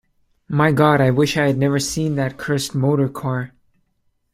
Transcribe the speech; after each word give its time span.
My 0.49 0.71
God, 0.71 0.99
I 0.99 1.11
wish 1.11 1.37
I 1.37 1.45
had 1.45 1.59
never 1.59 1.77
seen 1.77 2.15
that 2.15 2.35
cursed 2.39 2.73
motor-car! 2.73 3.51